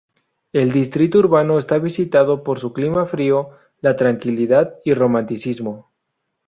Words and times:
El 0.51 0.71
distrito 0.71 1.19
urbano 1.19 1.59
es 1.59 1.67
visitado 1.83 2.41
por 2.43 2.59
su 2.59 2.73
clima 2.73 3.05
frío, 3.05 3.51
la 3.81 3.95
tranquilidad 3.95 4.79
y 4.83 4.95
romanticismo. 4.95 5.91